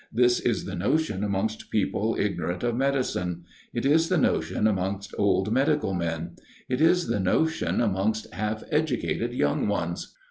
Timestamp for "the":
0.65-0.73, 4.09-4.17, 7.05-7.19